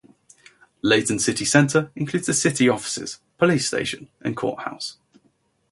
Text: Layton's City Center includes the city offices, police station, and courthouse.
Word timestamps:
Layton's 0.81 1.23
City 1.23 1.45
Center 1.45 1.91
includes 1.95 2.25
the 2.25 2.33
city 2.33 2.67
offices, 2.67 3.19
police 3.37 3.67
station, 3.67 4.09
and 4.21 4.35
courthouse. 4.35 4.97